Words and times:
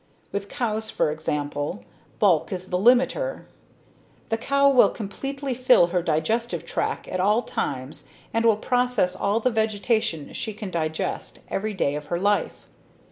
With 0.31 0.49
cows, 0.49 0.89
for 0.89 1.11
example, 1.11 1.83
bulk 2.17 2.51
is 2.51 2.69
the 2.69 2.79
limiter. 2.79 3.43
The 4.29 4.37
cow 4.39 4.67
will 4.67 4.89
completely 4.89 5.53
fill 5.53 5.87
her 5.93 6.01
digestive 6.01 6.65
tract 6.65 7.07
at 7.07 7.19
all 7.19 7.43
times 7.43 8.07
and 8.33 8.43
will 8.43 8.57
process 8.57 9.15
all 9.15 9.39
the 9.39 9.51
vegetation 9.51 10.33
she 10.33 10.53
can 10.55 10.71
digest 10.71 11.37
every 11.49 11.75
day 11.75 11.93
of 11.93 12.07
her 12.07 12.19
life. 12.19 12.65